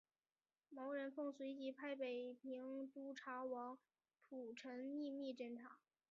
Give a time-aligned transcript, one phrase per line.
[0.69, 3.77] 毛人凤随即派北平督察王
[4.27, 5.77] 蒲臣秘密侦查。